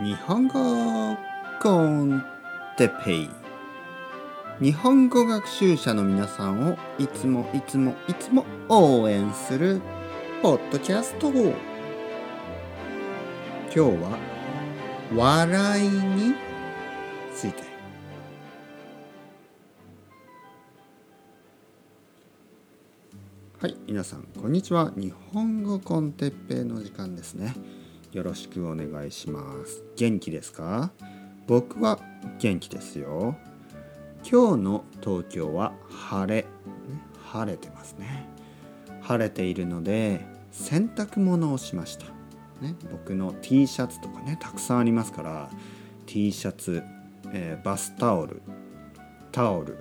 [0.00, 1.16] 日本語
[1.60, 2.24] コン
[2.76, 3.30] テペイ。
[4.60, 9.80] 日本語学習者の皆さんをいつもいつもいつも応援する
[10.40, 11.50] ポッドキャスト今
[13.72, 14.18] 日は
[15.16, 16.34] 笑いに
[17.34, 17.64] ついて。
[23.60, 24.92] はい皆さんこんにちは。
[24.94, 27.56] 日本語コンテッペイの時間ですね。
[28.12, 29.84] よろしくお願いします。
[29.96, 30.90] 元気ですか？
[31.46, 32.00] 僕は
[32.38, 33.36] 元気ですよ。
[34.28, 36.48] 今日の東京は晴れ、ね、
[37.32, 38.26] 晴れてますね。
[39.02, 42.06] 晴れているので洗濯物をしました、
[42.60, 45.50] ね、僕の T シャツとかねたくさんありますから
[46.06, 46.82] T シャツ、
[47.32, 48.42] えー、バスタオル
[49.32, 49.76] タオル、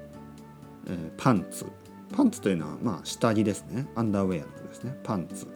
[0.88, 1.66] えー、パンツ。
[2.14, 3.88] パンツというのはまあ下着ですね。
[3.96, 4.98] アンダーウェアのことですね。
[5.04, 5.48] パンツ。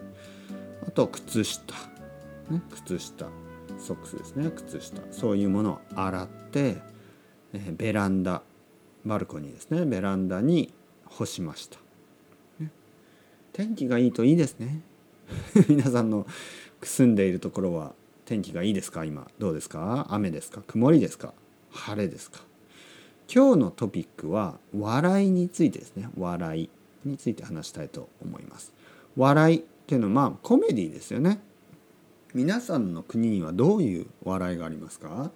[0.86, 1.62] あと靴下。
[2.52, 3.28] ね、靴下。
[3.78, 4.50] ソックスですね。
[4.50, 5.00] 靴下。
[5.10, 6.76] そういうものを洗って、
[7.52, 8.42] えベランダ。
[9.04, 9.84] バルコニーですね。
[9.84, 10.72] ベランダに
[11.06, 11.78] 干しました、
[12.60, 12.70] ね、
[13.52, 14.80] 天気がいいといいですね。
[15.68, 16.26] 皆さんの
[16.82, 17.94] 住んでいるところは
[18.26, 19.04] 天気がいいですか？
[19.04, 19.28] 今。
[19.38, 20.06] どうですか？
[20.10, 20.62] 雨ですか？
[20.66, 21.34] 曇りですか？
[21.70, 22.40] 晴れですか？
[23.34, 26.08] 今日のトピックは笑いについてですね。
[26.16, 26.70] 笑い
[27.04, 28.72] について話したいと思います。
[29.16, 31.40] 笑いっていうのはまあコメディですよね。
[32.34, 35.30] 皆さんの国にはどういう笑いがありますか？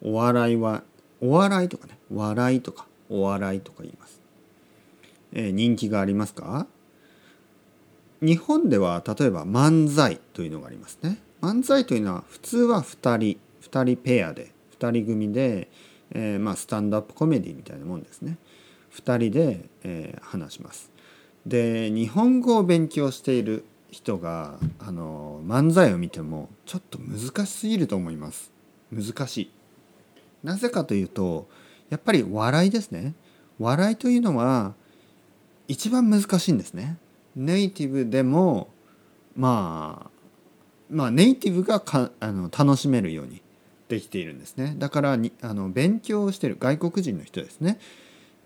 [0.00, 0.82] お笑いは
[1.20, 4.20] お笑いとかね笑いとかお笑いとか言います、
[5.32, 6.66] えー、人気がありますか？
[8.22, 11.18] 日本では例えば漫才というのがありますね。
[11.40, 15.68] 漫才というのは普通は2人2人ペアで2人組で、
[16.12, 18.38] えー、まあスタンドアップコメディみたいなもんですね。
[18.94, 20.90] 2人で、えー、話します。
[21.46, 28.50] で日本語を勉強している人があの漫才を見てもちょっと難しすぎると思います。
[28.90, 29.50] 難しい。
[30.42, 31.46] なぜかというと
[31.90, 33.14] やっぱり笑いですね。
[33.58, 34.74] 笑いというのは
[35.68, 36.96] 一番難しいんですね。
[37.36, 38.68] ネイティブでも
[39.36, 40.10] まあ
[40.90, 43.42] まあネイティブがかあの楽しめるように
[43.88, 44.74] できているんですね。
[44.78, 47.78] だからにあの勉強してる外国人の人ですね、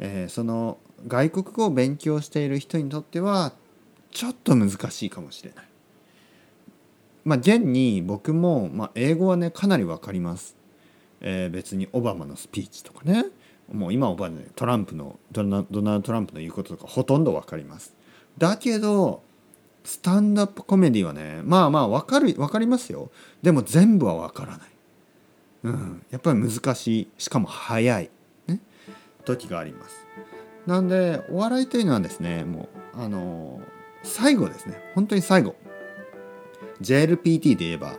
[0.00, 3.52] えー、その外国語を勉強している人にとっては
[4.16, 5.64] ちょっと難しいかもしれない。
[7.26, 10.56] まあ現に僕も、まあ、英語はねかなり分かります。
[11.20, 13.26] えー、別にオバマのスピーチとかね
[13.70, 17.94] もう今オバマトランプのドナルド・トランプの言うこととかほとんど分かります。
[18.38, 19.22] だけど
[19.84, 23.10] スタンドアップコメディはねまあまあ分かる分かりますよ。
[23.42, 24.68] でも全部は分からない。
[25.64, 28.08] うん、やっぱり難しいしかも早い、
[28.46, 28.60] ね、
[29.26, 30.06] 時があります。
[30.66, 33.60] なんでお笑いというのはですねもうあの
[34.06, 34.80] 最後ですね。
[34.94, 35.54] 本当に最後。
[36.80, 37.94] JLPT で言えば、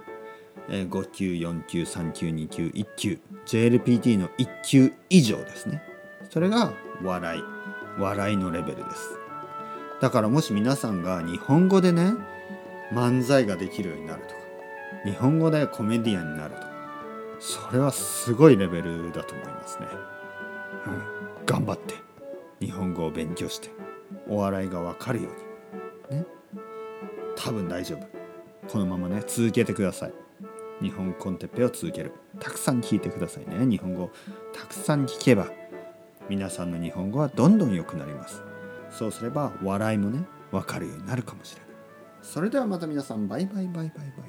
[0.70, 5.82] えー、5級4級3級2級1級 JLPT の1級以上ですね。
[6.30, 6.74] それが
[7.04, 7.44] 笑い。
[8.00, 9.28] 笑いのレベルです。
[10.00, 12.14] だからもし皆さんが日本語でね
[12.94, 14.36] 漫才ができるようになるとか
[15.06, 16.68] 日本語でコメディアンになるとか
[17.40, 19.88] それはすごいレベルだと思いますね、
[21.40, 21.96] うん、頑張って
[22.60, 23.70] 日本語を勉強して
[24.28, 25.47] お笑いがわかるように。
[26.10, 26.26] ね。
[27.36, 28.08] 多分大丈夫。
[28.70, 30.14] このままね続けてください。
[30.82, 32.12] 日本コンテッペを続ける。
[32.40, 33.66] たくさん聞いてくださいね。
[33.66, 34.12] 日本語。
[34.54, 35.48] たくさん聞けば
[36.30, 38.44] 皆さんの日本語はどんどん良くなります。
[38.90, 41.70] そうすれば笑いもね分かるようになるかもしれない。
[42.22, 44.27] それではまた皆さんバイバイバイバイバイ。